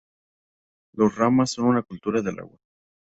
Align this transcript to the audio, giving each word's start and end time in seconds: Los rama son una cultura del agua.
Los 0.93 1.15
rama 1.15 1.45
son 1.45 1.65
una 1.65 1.83
cultura 1.83 2.23
del 2.23 2.39
agua. 2.39 2.57